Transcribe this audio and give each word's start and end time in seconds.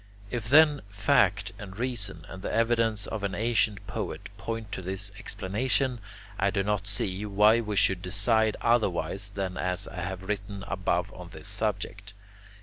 If 0.31 0.49
then, 0.49 0.81
fact 0.89 1.51
and 1.59 1.77
reason 1.77 2.25
and 2.27 2.41
the 2.41 2.51
evidence 2.51 3.05
of 3.05 3.21
an 3.21 3.35
ancient 3.35 3.85
poet 3.85 4.35
point 4.35 4.71
to 4.71 4.81
this 4.81 5.11
explanation, 5.19 5.99
I 6.39 6.49
do 6.49 6.63
not 6.63 6.87
see 6.87 7.23
why 7.27 7.59
we 7.61 7.75
should 7.75 8.01
decide 8.01 8.57
otherwise 8.61 9.29
than 9.29 9.57
as 9.57 9.87
I 9.87 9.97
have 10.01 10.23
written 10.23 10.63
above 10.67 11.13
on 11.13 11.29
this 11.29 11.47
subject. 11.47 12.15